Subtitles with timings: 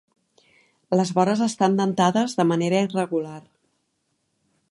[0.99, 3.39] Les vores estan dentades de manera irregular.